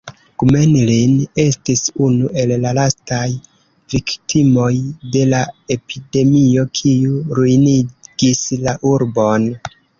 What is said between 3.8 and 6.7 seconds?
viktimoj de la epidemio